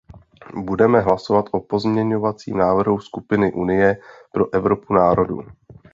Budeme 0.57 0.99
hlasovat 1.01 1.45
o 1.51 1.59
pozměňovacím 1.59 2.57
návrhu 2.57 2.99
skupiny 2.99 3.51
Unie 3.53 3.97
pro 4.31 4.53
Evropu 4.53 4.93
národů. 4.93 5.39